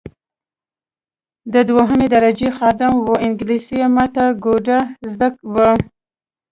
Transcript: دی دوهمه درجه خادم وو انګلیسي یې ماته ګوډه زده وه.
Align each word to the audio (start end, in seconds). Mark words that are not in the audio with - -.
دی 1.51 1.61
دوهمه 1.69 2.07
درجه 2.15 2.49
خادم 2.57 2.93
وو 2.99 3.13
انګلیسي 3.27 3.75
یې 3.81 3.87
ماته 3.95 4.25
ګوډه 4.43 4.79
زده 5.11 5.27
وه. 5.53 5.69